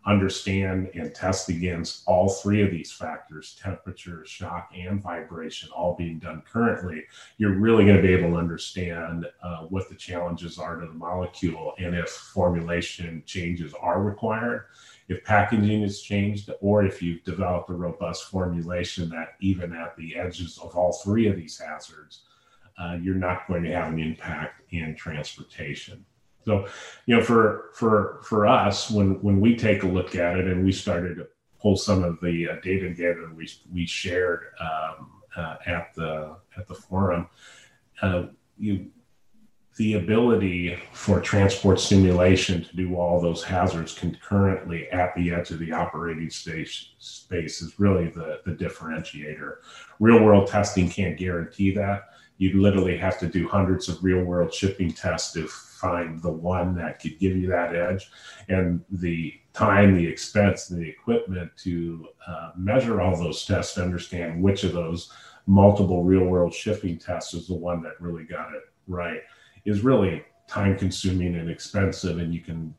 understand 0.08 0.90
and 0.94 1.14
test 1.14 1.50
against 1.50 2.02
all 2.06 2.28
three 2.28 2.62
of 2.62 2.70
these 2.70 2.90
factors 2.90 3.58
temperature, 3.62 4.24
shock, 4.24 4.70
and 4.74 5.02
vibration 5.02 5.68
all 5.70 5.94
being 5.94 6.18
done 6.18 6.42
currently, 6.50 7.04
you're 7.36 7.58
really 7.58 7.84
going 7.84 7.96
to 7.96 8.02
be 8.02 8.14
able 8.14 8.30
to 8.30 8.36
understand 8.36 9.26
uh, 9.42 9.58
what 9.64 9.88
the 9.88 9.94
challenges 9.94 10.58
are 10.58 10.80
to 10.80 10.86
the 10.86 10.92
molecule 10.92 11.74
and 11.78 11.94
if 11.94 12.08
formulation 12.08 13.22
changes 13.26 13.74
are 13.80 14.02
required. 14.02 14.64
If 15.08 15.24
packaging 15.24 15.82
is 15.82 16.02
changed, 16.02 16.50
or 16.60 16.84
if 16.84 17.02
you've 17.02 17.24
developed 17.24 17.70
a 17.70 17.74
robust 17.74 18.24
formulation 18.24 19.08
that, 19.10 19.34
even 19.40 19.72
at 19.74 19.96
the 19.96 20.16
edges 20.16 20.58
of 20.58 20.76
all 20.76 20.92
three 20.92 21.26
of 21.28 21.36
these 21.36 21.58
hazards, 21.58 22.22
uh, 22.78 22.98
you're 23.02 23.14
not 23.14 23.46
going 23.48 23.62
to 23.64 23.72
have 23.72 23.92
an 23.92 23.98
impact 23.98 24.62
in 24.70 24.94
transportation. 24.94 26.04
So, 26.48 26.66
you 27.04 27.14
know, 27.14 27.22
for 27.22 27.70
for 27.74 28.20
for 28.22 28.46
us, 28.46 28.90
when 28.90 29.20
when 29.20 29.38
we 29.38 29.54
take 29.54 29.82
a 29.82 29.86
look 29.86 30.14
at 30.14 30.38
it 30.38 30.46
and 30.46 30.64
we 30.64 30.72
started 30.72 31.16
to 31.16 31.28
pull 31.60 31.76
some 31.76 32.02
of 32.02 32.18
the 32.22 32.48
uh, 32.48 32.56
data 32.62 32.88
together, 32.88 33.30
we 33.36 33.46
we 33.70 33.84
shared 33.84 34.46
um, 34.58 35.10
uh, 35.36 35.56
at 35.66 35.94
the 35.94 36.36
at 36.56 36.66
the 36.66 36.74
forum, 36.74 37.28
uh, 38.00 38.24
you 38.58 38.86
the 39.76 39.94
ability 39.94 40.76
for 40.92 41.20
transport 41.20 41.78
simulation 41.78 42.64
to 42.64 42.76
do 42.76 42.96
all 42.96 43.20
those 43.20 43.44
hazards 43.44 43.96
concurrently 43.96 44.88
at 44.88 45.14
the 45.14 45.32
edge 45.32 45.52
of 45.52 45.60
the 45.60 45.70
operating 45.70 46.28
space, 46.28 46.88
space 46.98 47.62
is 47.62 47.78
really 47.78 48.08
the, 48.08 48.40
the 48.44 48.50
differentiator. 48.50 49.58
Real 50.00 50.24
world 50.24 50.48
testing 50.48 50.90
can't 50.90 51.16
guarantee 51.16 51.72
that. 51.74 52.07
You 52.38 52.60
literally 52.60 52.96
have 52.96 53.18
to 53.18 53.26
do 53.26 53.48
hundreds 53.48 53.88
of 53.88 54.02
real 54.02 54.22
world 54.22 54.52
shipping 54.52 54.92
tests 54.92 55.32
to 55.34 55.46
find 55.46 56.20
the 56.22 56.30
one 56.30 56.74
that 56.76 57.00
could 57.00 57.18
give 57.18 57.36
you 57.36 57.48
that 57.48 57.74
edge. 57.74 58.10
And 58.48 58.84
the 58.90 59.34
time 59.52 59.96
the 59.96 60.06
expense 60.06 60.68
the 60.68 60.88
equipment 60.88 61.50
to 61.58 62.08
uh, 62.26 62.50
measure 62.56 63.00
all 63.00 63.16
those 63.16 63.44
tests 63.44 63.74
to 63.74 63.82
understand 63.82 64.42
which 64.42 64.64
of 64.64 64.72
those 64.72 65.12
multiple 65.46 66.04
real 66.04 66.24
world 66.24 66.54
shipping 66.54 66.98
tests 66.98 67.34
is 67.34 67.48
the 67.48 67.54
one 67.54 67.82
that 67.82 68.00
really 68.00 68.24
got 68.24 68.52
it 68.52 68.62
right 68.86 69.20
is 69.64 69.80
really 69.80 70.22
time 70.46 70.76
consuming 70.76 71.36
and 71.36 71.50
expensive 71.50 72.18
and 72.18 72.32
you 72.32 72.40
can 72.40 72.74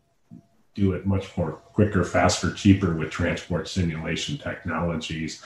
do 0.75 0.93
it 0.93 1.05
much 1.05 1.35
more 1.35 1.53
quicker 1.53 2.03
faster 2.03 2.53
cheaper 2.53 2.95
with 2.95 3.09
transport 3.09 3.67
simulation 3.67 4.37
technologies. 4.37 5.43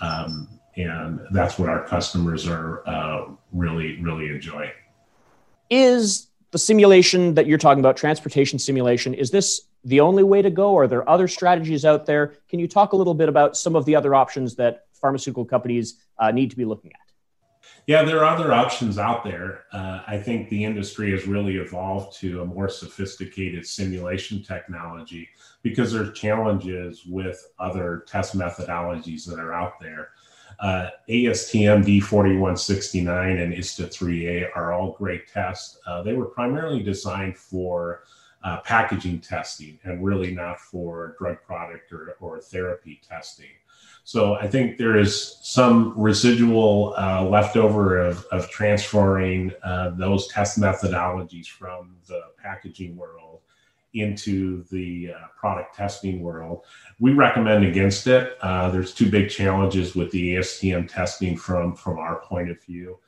Um, 0.00 0.48
and 0.76 1.20
that's 1.30 1.58
what 1.58 1.68
our 1.68 1.84
customers 1.86 2.46
are 2.46 2.86
uh, 2.88 3.26
really 3.52 4.00
really 4.02 4.28
enjoying 4.28 4.70
is 5.70 6.28
the 6.50 6.58
simulation 6.58 7.34
that 7.34 7.46
you're 7.46 7.58
talking 7.58 7.80
about, 7.80 7.96
transportation 7.96 8.58
simulation, 8.58 9.12
is 9.12 9.30
this 9.30 9.62
the 9.84 10.00
only 10.00 10.22
way 10.22 10.40
to 10.40 10.50
go? 10.50 10.76
Are 10.76 10.86
there 10.86 11.08
other 11.08 11.26
strategies 11.26 11.84
out 11.84 12.06
there? 12.06 12.34
Can 12.48 12.60
you 12.60 12.68
talk 12.68 12.92
a 12.92 12.96
little 12.96 13.14
bit 13.14 13.28
about 13.28 13.56
some 13.56 13.74
of 13.74 13.84
the 13.84 13.96
other 13.96 14.14
options 14.14 14.54
that 14.56 14.86
pharmaceutical 14.92 15.44
companies 15.44 15.96
uh, 16.18 16.30
need 16.30 16.50
to 16.50 16.56
be 16.56 16.64
looking 16.64 16.92
at? 16.92 17.00
Yeah, 17.86 18.02
there 18.02 18.18
are 18.20 18.24
other 18.24 18.54
options 18.54 18.98
out 18.98 19.24
there. 19.24 19.64
Uh, 19.72 20.00
I 20.06 20.16
think 20.16 20.48
the 20.48 20.64
industry 20.64 21.10
has 21.10 21.26
really 21.26 21.56
evolved 21.56 22.16
to 22.20 22.40
a 22.40 22.44
more 22.46 22.68
sophisticated 22.68 23.66
simulation 23.66 24.42
technology 24.42 25.28
because 25.62 25.92
there 25.92 26.04
are 26.04 26.10
challenges 26.10 27.04
with 27.04 27.46
other 27.58 28.04
test 28.06 28.38
methodologies 28.38 29.26
that 29.26 29.38
are 29.38 29.52
out 29.52 29.80
there. 29.80 30.10
Uh, 30.60 30.90
ASTM 31.08 31.84
D4169 31.84 33.42
and 33.42 33.54
ISTA3A 33.54 34.48
are 34.54 34.72
all 34.72 34.92
great 34.92 35.28
tests. 35.28 35.78
Uh, 35.86 36.02
they 36.02 36.14
were 36.14 36.26
primarily 36.26 36.82
designed 36.82 37.36
for 37.36 38.04
uh, 38.42 38.60
packaging 38.60 39.20
testing 39.20 39.78
and 39.84 40.04
really 40.04 40.34
not 40.34 40.60
for 40.60 41.16
drug 41.18 41.38
product 41.46 41.92
or, 41.92 42.16
or 42.20 42.40
therapy 42.40 43.00
testing. 43.06 43.50
So 44.06 44.34
I 44.34 44.46
think 44.46 44.76
there 44.76 44.98
is 44.98 45.38
some 45.42 45.94
residual 45.96 46.94
uh, 46.98 47.24
leftover 47.24 47.98
of, 47.98 48.26
of 48.26 48.50
transferring 48.50 49.50
uh, 49.62 49.90
those 49.90 50.28
test 50.28 50.60
methodologies 50.60 51.46
from 51.46 51.96
the 52.06 52.20
packaging 52.42 52.96
world 52.96 53.40
into 53.94 54.64
the 54.64 55.12
uh, 55.12 55.26
product 55.36 55.74
testing 55.74 56.20
world. 56.20 56.64
We 56.98 57.12
recommend 57.12 57.64
against 57.64 58.06
it. 58.06 58.36
Uh, 58.40 58.70
there's 58.70 58.92
two 58.92 59.10
big 59.10 59.30
challenges 59.30 59.94
with 59.94 60.10
the 60.10 60.34
ASTM 60.34 60.88
testing 60.88 61.36
from, 61.36 61.74
from 61.74 61.98
our 61.98 62.20
point 62.20 62.50
of 62.50 62.62
view. 62.62 62.98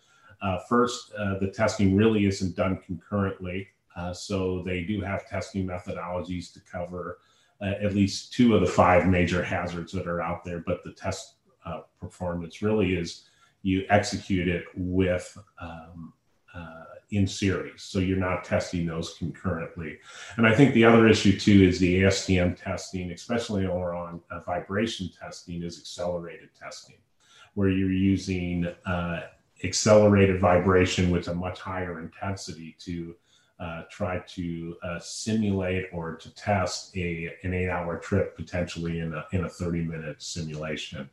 Uh, 0.40 0.58
first, 0.68 1.12
uh, 1.18 1.38
the 1.38 1.48
testing 1.48 1.96
really 1.96 2.26
isn't 2.26 2.54
done 2.54 2.78
concurrently. 2.86 3.68
Uh, 3.96 4.12
so 4.12 4.62
they 4.62 4.82
do 4.82 5.00
have 5.00 5.26
testing 5.26 5.66
methodologies 5.66 6.52
to 6.52 6.60
cover 6.60 7.18
uh, 7.62 7.72
at 7.82 7.94
least 7.94 8.32
two 8.32 8.54
of 8.54 8.60
the 8.60 8.66
five 8.66 9.06
major 9.06 9.42
hazards 9.42 9.90
that 9.90 10.06
are 10.06 10.20
out 10.20 10.44
there, 10.44 10.62
but 10.66 10.84
the 10.84 10.92
test 10.92 11.34
performance 11.98 12.62
really 12.62 12.94
is 12.94 13.24
you 13.62 13.84
execute 13.88 14.46
it 14.46 14.64
with 14.76 15.36
um, 15.60 16.12
in 17.10 17.26
series. 17.26 17.82
So 17.82 17.98
you're 17.98 18.18
not 18.18 18.44
testing 18.44 18.86
those 18.86 19.14
concurrently. 19.14 19.98
And 20.36 20.46
I 20.46 20.54
think 20.54 20.74
the 20.74 20.84
other 20.84 21.06
issue 21.06 21.38
too 21.38 21.62
is 21.62 21.78
the 21.78 22.02
ASTM 22.02 22.60
testing, 22.60 23.12
especially 23.12 23.66
over 23.66 23.94
on 23.94 24.20
uh, 24.30 24.40
vibration 24.40 25.10
testing, 25.18 25.62
is 25.62 25.78
accelerated 25.78 26.50
testing, 26.58 26.96
where 27.54 27.68
you're 27.68 27.92
using 27.92 28.66
uh, 28.86 29.20
accelerated 29.64 30.40
vibration 30.40 31.10
with 31.10 31.28
a 31.28 31.34
much 31.34 31.60
higher 31.60 32.00
intensity 32.00 32.76
to 32.80 33.14
uh, 33.58 33.82
try 33.90 34.18
to 34.26 34.76
uh, 34.82 34.98
simulate 34.98 35.86
or 35.92 36.14
to 36.16 36.34
test 36.34 36.94
a, 36.96 37.32
an 37.42 37.54
eight 37.54 37.70
hour 37.70 37.98
trip 37.98 38.36
potentially 38.36 39.00
in 39.00 39.14
a, 39.14 39.24
in 39.32 39.44
a 39.44 39.48
30 39.48 39.82
minute 39.82 40.20
simulation. 40.20 41.08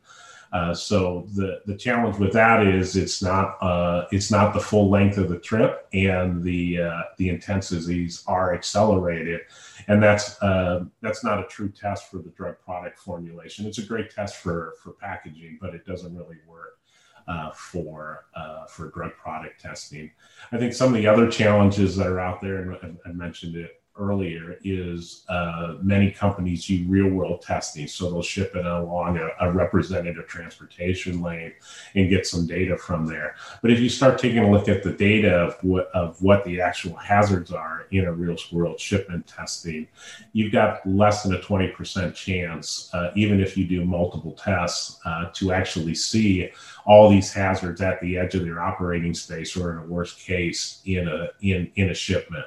Uh, 0.52 0.72
so 0.72 1.26
the 1.34 1.60
the 1.66 1.76
challenge 1.76 2.18
with 2.18 2.32
that 2.32 2.66
is 2.66 2.96
it's 2.96 3.22
not 3.22 3.56
uh, 3.60 4.06
it's 4.12 4.30
not 4.30 4.54
the 4.54 4.60
full 4.60 4.88
length 4.88 5.18
of 5.18 5.28
the 5.28 5.38
trip, 5.38 5.88
and 5.92 6.42
the 6.42 6.80
uh, 6.80 7.02
the 7.18 7.28
intensities 7.28 8.22
are 8.26 8.54
accelerated, 8.54 9.40
and 9.88 10.02
that's 10.02 10.40
uh, 10.42 10.84
that's 11.00 11.24
not 11.24 11.40
a 11.40 11.44
true 11.44 11.70
test 11.70 12.10
for 12.10 12.18
the 12.18 12.30
drug 12.30 12.56
product 12.64 12.98
formulation. 12.98 13.66
It's 13.66 13.78
a 13.78 13.82
great 13.82 14.10
test 14.10 14.36
for 14.36 14.74
for 14.82 14.92
packaging, 14.92 15.58
but 15.60 15.74
it 15.74 15.84
doesn't 15.84 16.16
really 16.16 16.38
work 16.46 16.78
uh, 17.26 17.50
for 17.52 18.26
uh, 18.36 18.66
for 18.66 18.90
drug 18.90 19.12
product 19.16 19.60
testing. 19.60 20.10
I 20.52 20.58
think 20.58 20.72
some 20.72 20.88
of 20.88 20.94
the 20.94 21.06
other 21.06 21.30
challenges 21.30 21.96
that 21.96 22.06
are 22.06 22.20
out 22.20 22.40
there, 22.40 22.58
and 22.82 22.98
I 23.04 23.12
mentioned 23.12 23.56
it 23.56 23.82
earlier 23.98 24.58
is 24.64 25.24
uh, 25.28 25.74
many 25.80 26.10
companies 26.10 26.66
do 26.66 26.84
real 26.88 27.08
world 27.08 27.42
testing. 27.42 27.86
So 27.86 28.10
they'll 28.10 28.22
ship 28.22 28.54
it 28.56 28.66
along 28.66 29.18
a, 29.18 29.28
a, 29.40 29.52
representative 29.52 30.26
transportation 30.26 31.22
lane 31.22 31.52
and 31.94 32.10
get 32.10 32.26
some 32.26 32.46
data 32.46 32.76
from 32.76 33.06
there. 33.06 33.36
But 33.62 33.70
if 33.70 33.78
you 33.78 33.88
start 33.88 34.18
taking 34.18 34.40
a 34.40 34.50
look 34.50 34.68
at 34.68 34.82
the 34.82 34.92
data 34.92 35.32
of 35.32 35.56
what, 35.62 35.88
of 35.94 36.20
what 36.20 36.44
the 36.44 36.60
actual 36.60 36.96
hazards 36.96 37.52
are 37.52 37.86
in 37.92 38.04
a 38.04 38.12
real 38.12 38.36
world 38.50 38.80
shipment 38.80 39.26
testing, 39.26 39.86
you've 40.32 40.52
got 40.52 40.84
less 40.86 41.22
than 41.22 41.34
a 41.34 41.38
20% 41.38 42.14
chance, 42.14 42.90
uh, 42.94 43.12
even 43.14 43.40
if 43.40 43.56
you 43.56 43.64
do 43.64 43.84
multiple 43.84 44.32
tests, 44.32 44.98
uh, 45.04 45.30
to 45.34 45.52
actually 45.52 45.94
see 45.94 46.50
all 46.86 47.08
these 47.08 47.32
hazards 47.32 47.80
at 47.80 48.00
the 48.00 48.18
edge 48.18 48.34
of 48.34 48.44
their 48.44 48.60
operating 48.60 49.14
space 49.14 49.56
or 49.56 49.72
in 49.72 49.78
a 49.78 49.86
worst 49.86 50.18
case 50.18 50.82
in 50.84 51.08
a 51.08 51.28
in 51.40 51.70
in 51.76 51.90
a 51.90 51.94
shipment. 51.94 52.44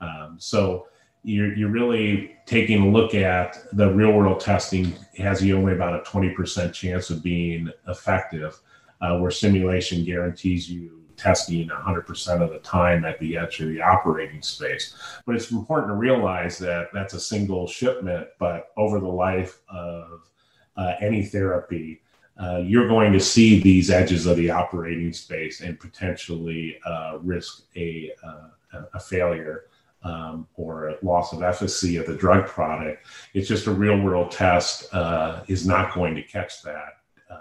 Um, 0.00 0.36
so 0.38 0.86
you're, 1.22 1.54
you're 1.56 1.70
really 1.70 2.36
taking 2.46 2.82
a 2.82 2.88
look 2.88 3.14
at 3.14 3.58
the 3.72 3.92
real 3.92 4.12
world 4.12 4.40
testing 4.40 4.94
has 5.18 5.44
you 5.44 5.56
only 5.56 5.72
about 5.72 5.94
a 5.94 6.08
20% 6.08 6.72
chance 6.72 7.10
of 7.10 7.22
being 7.22 7.70
effective, 7.88 8.60
uh, 9.00 9.18
where 9.18 9.30
simulation 9.30 10.04
guarantees 10.04 10.70
you 10.70 11.02
testing 11.16 11.68
100% 11.68 12.42
of 12.42 12.50
the 12.50 12.58
time 12.60 13.04
at 13.04 13.18
the 13.18 13.36
edge 13.36 13.60
of 13.60 13.68
the 13.68 13.80
operating 13.80 14.42
space. 14.42 14.94
But 15.24 15.34
it's 15.34 15.50
important 15.50 15.90
to 15.90 15.96
realize 15.96 16.58
that 16.58 16.88
that's 16.92 17.14
a 17.14 17.20
single 17.20 17.66
shipment, 17.66 18.28
but 18.38 18.68
over 18.76 19.00
the 19.00 19.08
life 19.08 19.60
of 19.68 20.30
uh, 20.76 20.92
any 21.00 21.24
therapy, 21.24 22.02
uh, 22.40 22.58
you're 22.58 22.86
going 22.86 23.12
to 23.12 23.20
see 23.20 23.60
these 23.60 23.90
edges 23.90 24.26
of 24.26 24.36
the 24.36 24.50
operating 24.50 25.12
space 25.12 25.62
and 25.62 25.80
potentially 25.80 26.78
uh, 26.84 27.18
risk 27.22 27.62
a, 27.76 28.12
uh, 28.22 28.82
a 28.92 29.00
failure 29.00 29.64
um, 30.02 30.46
or 30.54 30.94
loss 31.02 31.32
of 31.32 31.42
efficacy 31.42 31.96
of 31.96 32.06
the 32.06 32.14
drug 32.14 32.46
product. 32.46 33.06
It's 33.34 33.48
just 33.48 33.66
a 33.66 33.72
real 33.72 34.00
world 34.00 34.30
test 34.30 34.92
uh, 34.94 35.42
is 35.48 35.66
not 35.66 35.94
going 35.94 36.14
to 36.14 36.22
catch 36.22 36.62
that 36.62 36.98
um, 37.30 37.38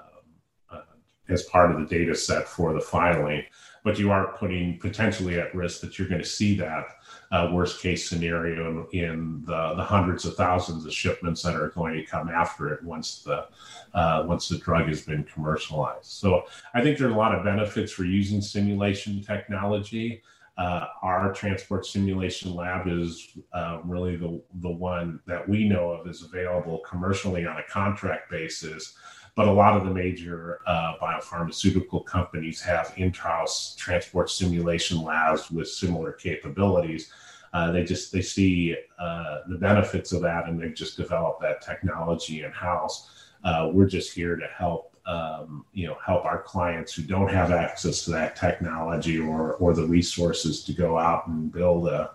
uh, 0.71 0.81
as 1.29 1.43
part 1.43 1.71
of 1.71 1.79
the 1.79 1.85
data 1.85 2.15
set 2.15 2.47
for 2.47 2.73
the 2.73 2.81
filing. 2.81 3.43
But 3.83 3.99
you 3.99 4.11
are 4.11 4.35
putting 4.37 4.79
potentially 4.79 5.39
at 5.39 5.53
risk 5.53 5.81
that 5.81 5.99
you're 5.99 6.07
going 6.07 6.21
to 6.21 6.27
see 6.27 6.55
that 6.57 6.85
uh, 7.31 7.51
worst 7.53 7.81
case 7.81 8.09
scenario 8.09 8.87
in, 8.91 8.99
in 8.99 9.43
the, 9.45 9.73
the, 9.75 9.83
hundreds 9.83 10.25
of 10.25 10.35
thousands 10.35 10.85
of 10.85 10.93
shipments 10.93 11.41
that 11.43 11.55
are 11.55 11.69
going 11.69 11.93
to 11.95 12.03
come 12.03 12.29
after 12.29 12.73
it 12.73 12.83
once 12.83 13.21
the 13.23 13.45
uh, 13.93 14.23
once 14.27 14.47
the 14.47 14.57
drug 14.57 14.87
has 14.87 15.01
been 15.01 15.23
commercialized. 15.23 16.05
So 16.05 16.45
I 16.73 16.81
think 16.81 16.97
there 16.97 17.07
are 17.07 17.13
a 17.13 17.17
lot 17.17 17.35
of 17.35 17.43
benefits 17.43 17.91
for 17.91 18.05
using 18.05 18.41
simulation 18.41 19.21
technology. 19.21 20.23
Uh, 20.57 20.87
our 21.01 21.33
transport 21.33 21.85
simulation 21.85 22.55
lab 22.55 22.87
is 22.87 23.37
uh, 23.53 23.79
really 23.83 24.15
the, 24.15 24.41
the 24.61 24.69
one 24.69 25.19
that 25.25 25.47
we 25.47 25.67
know 25.67 25.91
of 25.91 26.07
is 26.07 26.23
available 26.23 26.79
commercially 26.79 27.45
on 27.45 27.57
a 27.57 27.63
contract 27.63 28.31
basis. 28.31 28.95
But 29.35 29.49
a 29.49 29.51
lot 29.51 29.75
of 29.75 29.83
the 29.83 29.93
major 29.93 30.59
uh, 30.65 30.93
biopharmaceutical 31.01 32.05
companies 32.05 32.61
have 32.61 32.93
in 32.95 33.11
house 33.11 33.75
transport 33.75 34.29
simulation 34.29 35.01
labs 35.01 35.51
with 35.51 35.67
similar 35.67 36.13
capabilities. 36.13 37.11
Uh, 37.51 37.71
they 37.71 37.83
just 37.83 38.13
they 38.13 38.21
see 38.21 38.77
uh, 38.97 39.39
the 39.49 39.57
benefits 39.57 40.13
of 40.13 40.21
that 40.21 40.47
and 40.47 40.59
they've 40.59 40.73
just 40.73 40.95
developed 40.95 41.41
that 41.41 41.61
technology 41.61 42.43
in 42.43 42.51
house. 42.51 43.09
Uh, 43.43 43.69
we're 43.73 43.87
just 43.87 44.13
here 44.13 44.37
to 44.37 44.47
help 44.57 44.94
um, 45.05 45.65
you 45.73 45.87
know 45.87 45.97
help 46.05 46.25
our 46.25 46.41
clients 46.41 46.93
who 46.93 47.03
don't 47.03 47.31
have 47.31 47.51
access 47.51 48.03
to 48.05 48.11
that 48.11 48.35
technology 48.35 49.19
or 49.19 49.53
or 49.55 49.73
the 49.73 49.85
resources 49.85 50.63
to 50.63 50.73
go 50.73 50.97
out 50.97 51.27
and 51.27 51.51
build 51.51 51.87
a 51.87 52.11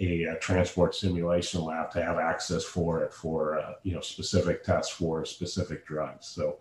a, 0.00 0.24
a 0.24 0.38
transport 0.38 0.94
simulation 0.94 1.64
lab 1.64 1.90
to 1.90 2.02
have 2.02 2.18
access 2.18 2.64
for 2.64 3.02
it 3.02 3.12
for 3.12 3.58
uh, 3.58 3.72
you 3.82 3.94
know 3.94 4.00
specific 4.00 4.62
tests 4.62 4.92
for 4.92 5.24
specific 5.24 5.86
drugs. 5.86 6.26
So 6.26 6.58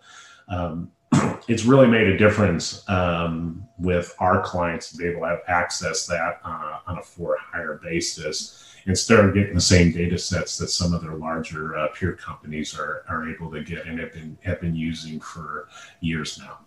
um, 0.47 0.91
it's 1.47 1.65
really 1.65 1.88
made 1.88 2.08
a 2.08 2.17
difference 2.17 2.88
um, 2.89 3.67
with 3.78 4.15
our 4.19 4.41
clients 4.41 4.91
to 4.91 4.97
be 4.97 5.06
able 5.06 5.21
to 5.21 5.28
have 5.28 5.41
access 5.47 6.06
that 6.08 6.39
uh, 6.43 6.80
on 6.88 7.00
a 7.00 7.04
for 7.04 7.38
hire 7.39 7.80
basis 7.84 8.75
instead 8.86 9.19
of 9.19 9.34
getting 9.34 9.54
the 9.54 9.62
same 9.62 9.91
data 9.91 10.17
sets 10.17 10.58
that 10.58 10.69
some 10.69 10.93
of 10.93 11.02
their 11.02 11.15
larger 11.15 11.76
uh, 11.76 11.88
peer 11.89 12.13
companies 12.13 12.78
are, 12.78 13.04
are 13.10 13.30
able 13.30 13.52
to 13.52 13.63
get 13.63 13.86
and 13.88 14.00
have 14.00 14.13
been, 14.13 14.38
have 14.43 14.62
been 14.62 14.76
using 14.76 15.19
for 15.19 15.67
years 16.02 16.38
now. 16.38 16.60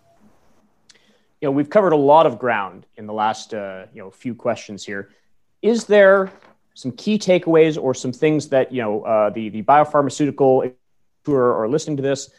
You 1.41 1.47
know, 1.47 1.51
we've 1.51 1.69
covered 1.69 1.93
a 1.93 1.97
lot 1.97 2.25
of 2.25 2.37
ground 2.37 2.85
in 2.97 3.05
the 3.05 3.13
last 3.13 3.53
uh, 3.53 3.85
you 3.93 4.01
know 4.01 4.11
few 4.11 4.35
questions 4.35 4.85
here. 4.85 5.09
Is 5.61 5.85
there 5.85 6.31
some 6.73 6.91
key 6.91 7.17
takeaways 7.17 7.81
or 7.81 7.93
some 7.93 8.11
things 8.11 8.49
that 8.49 8.73
you 8.73 8.81
know 8.81 9.03
uh, 9.03 9.29
the 9.29 9.47
the 9.47 9.63
biopharmaceutical 9.63 10.73
who 11.23 11.33
are, 11.33 11.63
are 11.63 11.69
listening 11.69 11.95
to 11.97 12.03
this 12.03 12.29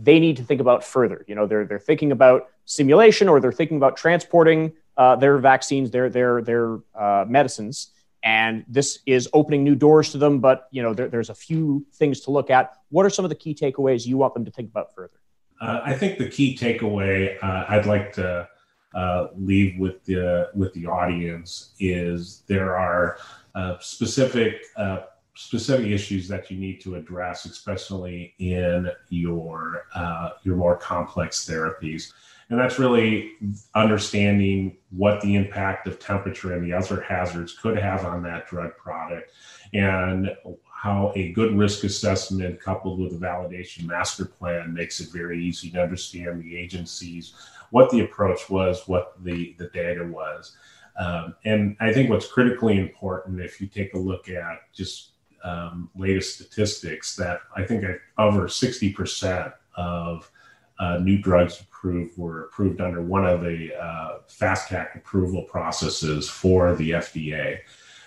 they 0.00 0.20
need 0.20 0.36
to 0.38 0.42
think 0.42 0.60
about 0.60 0.82
further? 0.82 1.24
You 1.28 1.36
know, 1.36 1.46
they're 1.46 1.66
they're 1.66 1.78
thinking 1.78 2.10
about 2.10 2.48
simulation 2.64 3.28
or 3.28 3.38
they're 3.38 3.52
thinking 3.52 3.76
about 3.76 3.96
transporting 3.96 4.72
uh, 4.96 5.14
their 5.14 5.38
vaccines, 5.38 5.92
their 5.92 6.10
their 6.10 6.42
their 6.42 6.80
uh, 6.96 7.26
medicines 7.28 7.92
and 8.28 8.62
this 8.68 8.98
is 9.06 9.26
opening 9.32 9.64
new 9.64 9.74
doors 9.74 10.12
to 10.12 10.18
them 10.18 10.38
but 10.38 10.68
you 10.70 10.82
know 10.82 10.92
there, 10.92 11.08
there's 11.08 11.30
a 11.30 11.34
few 11.34 11.86
things 11.94 12.20
to 12.20 12.30
look 12.30 12.50
at. 12.50 12.64
What 12.90 13.06
are 13.06 13.10
some 13.10 13.24
of 13.24 13.30
the 13.30 13.40
key 13.44 13.54
takeaways 13.54 14.06
you 14.06 14.18
want 14.18 14.34
them 14.34 14.44
to 14.44 14.50
think 14.50 14.68
about 14.68 14.94
further? 14.94 15.18
Uh, 15.60 15.80
i 15.90 15.92
think 16.00 16.18
the 16.18 16.28
key 16.36 16.48
takeaway 16.64 17.14
uh, 17.42 17.64
i'd 17.72 17.86
like 17.94 18.12
to 18.20 18.46
uh, 18.94 19.22
leave 19.34 19.78
with 19.78 20.04
the 20.04 20.50
with 20.54 20.72
the 20.74 20.86
audience 20.86 21.50
is 21.80 22.42
there 22.46 22.76
are 22.76 23.18
uh, 23.54 23.74
specific 23.80 24.52
uh, 24.76 25.00
specific 25.38 25.86
issues 25.86 26.26
that 26.26 26.50
you 26.50 26.58
need 26.58 26.80
to 26.80 26.96
address 26.96 27.44
especially 27.44 28.34
in 28.40 28.90
your 29.08 29.84
uh, 29.94 30.30
your 30.42 30.56
more 30.56 30.76
complex 30.76 31.48
therapies. 31.48 32.12
And 32.50 32.58
that's 32.58 32.80
really 32.80 33.32
understanding 33.76 34.78
what 34.90 35.20
the 35.20 35.36
impact 35.36 35.86
of 35.86 36.00
temperature 36.00 36.54
and 36.54 36.66
the 36.66 36.72
other 36.72 37.02
hazards 37.02 37.56
could 37.56 37.78
have 37.78 38.04
on 38.04 38.20
that 38.24 38.48
drug 38.48 38.76
product 38.76 39.30
and 39.74 40.34
how 40.72 41.12
a 41.14 41.30
good 41.32 41.56
risk 41.56 41.84
assessment 41.84 42.60
coupled 42.60 42.98
with 42.98 43.12
a 43.12 43.16
validation 43.16 43.84
master 43.84 44.24
plan 44.24 44.74
makes 44.74 44.98
it 44.98 45.10
very 45.12 45.40
easy 45.40 45.70
to 45.70 45.80
understand 45.80 46.42
the 46.42 46.56
agencies 46.56 47.34
what 47.70 47.90
the 47.90 48.00
approach 48.00 48.50
was 48.50 48.88
what 48.88 49.12
the, 49.22 49.54
the 49.58 49.68
data 49.68 50.04
was. 50.04 50.56
Um, 50.98 51.36
and 51.44 51.76
i 51.78 51.92
think 51.92 52.10
what's 52.10 52.26
critically 52.26 52.76
important 52.80 53.40
if 53.40 53.60
you 53.60 53.68
take 53.68 53.94
a 53.94 53.98
look 53.98 54.28
at 54.28 54.62
just 54.74 55.12
um, 55.44 55.90
latest 55.96 56.34
statistics 56.34 57.16
that 57.16 57.40
i 57.56 57.64
think 57.64 57.84
over 58.18 58.48
60% 58.48 59.52
of 59.76 60.30
uh, 60.78 60.98
new 60.98 61.18
drugs 61.18 61.60
approved 61.60 62.16
were 62.16 62.44
approved 62.44 62.80
under 62.80 63.02
one 63.02 63.26
of 63.26 63.40
the 63.40 63.74
uh, 63.80 64.18
fast 64.28 64.68
track 64.68 64.94
approval 64.94 65.42
processes 65.42 66.28
for 66.28 66.74
the 66.76 66.90
FDA. 66.90 67.58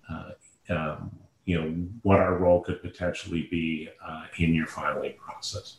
uh, 0.10 0.32
um, 0.70 1.12
you 1.46 1.60
know 1.60 1.70
what 2.04 2.20
our 2.20 2.38
role 2.38 2.62
could 2.62 2.82
potentially 2.82 3.48
be 3.50 3.90
uh, 4.06 4.24
in 4.38 4.54
your 4.54 4.68
filing 4.68 5.14
process. 5.18 5.78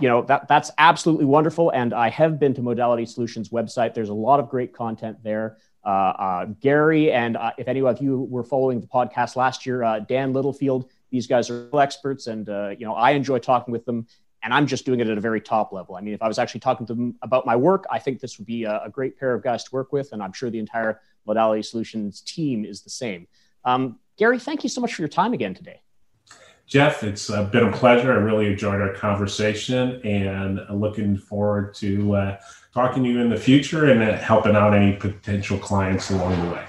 You 0.00 0.08
know 0.08 0.22
that 0.22 0.48
that's 0.48 0.70
absolutely 0.78 1.26
wonderful 1.26 1.70
and 1.70 1.92
i 1.92 2.08
have 2.08 2.38
been 2.38 2.54
to 2.54 2.62
modality 2.62 3.06
solutions 3.06 3.50
website. 3.50 3.94
There's 3.94 4.08
a 4.08 4.14
lot 4.14 4.40
of 4.40 4.48
great 4.48 4.72
content 4.72 5.18
there. 5.22 5.58
Uh, 5.84 5.88
uh, 5.88 6.44
gary 6.60 7.10
and 7.10 7.36
uh, 7.36 7.50
if 7.58 7.66
any 7.66 7.82
of 7.82 8.00
you 8.00 8.20
were 8.30 8.44
following 8.44 8.80
the 8.80 8.86
podcast 8.86 9.34
last 9.34 9.66
year 9.66 9.82
uh, 9.82 9.98
dan 9.98 10.32
littlefield 10.32 10.88
these 11.10 11.26
guys 11.26 11.50
are 11.50 11.68
experts 11.80 12.28
and 12.28 12.48
uh, 12.48 12.68
you 12.78 12.86
know 12.86 12.94
i 12.94 13.10
enjoy 13.10 13.36
talking 13.36 13.72
with 13.72 13.84
them 13.84 14.06
and 14.44 14.54
i'm 14.54 14.64
just 14.64 14.86
doing 14.86 15.00
it 15.00 15.08
at 15.08 15.18
a 15.18 15.20
very 15.20 15.40
top 15.40 15.72
level. 15.72 15.96
I 15.96 16.00
mean 16.00 16.14
if 16.14 16.22
i 16.22 16.28
was 16.28 16.38
actually 16.38 16.60
talking 16.60 16.86
to 16.86 16.94
them 16.94 17.16
about 17.20 17.46
my 17.46 17.56
work 17.56 17.84
i 17.90 17.98
think 17.98 18.20
this 18.20 18.38
would 18.38 18.46
be 18.46 18.62
a, 18.62 18.82
a 18.84 18.90
great 18.90 19.18
pair 19.18 19.34
of 19.34 19.42
guys 19.42 19.64
to 19.64 19.70
work 19.72 19.92
with 19.92 20.12
and 20.12 20.22
i'm 20.22 20.32
sure 20.32 20.50
the 20.50 20.60
entire 20.60 21.00
modality 21.26 21.62
solutions 21.62 22.20
team 22.20 22.64
is 22.64 22.82
the 22.82 22.90
same. 22.90 23.26
Um, 23.64 23.98
Gary, 24.22 24.38
thank 24.38 24.62
you 24.62 24.68
so 24.68 24.80
much 24.80 24.94
for 24.94 25.02
your 25.02 25.08
time 25.08 25.32
again 25.32 25.52
today. 25.52 25.80
Jeff, 26.68 27.02
it's 27.02 27.26
been 27.28 27.66
a 27.66 27.72
pleasure. 27.72 28.12
I 28.12 28.14
really 28.14 28.46
enjoyed 28.46 28.80
our 28.80 28.94
conversation 28.94 30.00
and 30.06 30.60
looking 30.70 31.18
forward 31.18 31.74
to 31.74 32.14
uh, 32.14 32.36
talking 32.72 33.02
to 33.02 33.08
you 33.08 33.18
in 33.18 33.30
the 33.30 33.36
future 33.36 33.90
and 33.90 34.00
uh, 34.00 34.16
helping 34.16 34.54
out 34.54 34.74
any 34.74 34.94
potential 34.94 35.58
clients 35.58 36.12
along 36.12 36.40
the 36.40 36.54
way. 36.54 36.64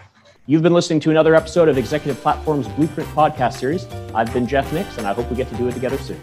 You've 0.48 0.64
been 0.64 0.74
listening 0.74 1.00
to 1.02 1.12
another 1.12 1.36
episode 1.36 1.70
of 1.70 1.78
Executive 1.78 2.20
Platform's 2.24 2.68
Blueprint 2.70 3.08
podcast 3.10 3.60
series. 3.60 3.86
I've 4.16 4.34
been 4.34 4.48
Jeff 4.48 4.74
Nix, 4.74 4.98
and 4.98 5.06
I 5.06 5.14
hope 5.14 5.30
we 5.30 5.38
get 5.38 5.48
to 5.50 5.56
do 5.56 5.68
it 5.68 5.74
together 5.74 6.00
soon. 6.00 6.20